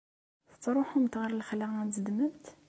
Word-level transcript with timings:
Tettṛuḥumt 0.51 1.19
ɣer 1.19 1.29
lexla 1.33 1.67
ad 1.81 1.91
zedmemt? 1.95 2.45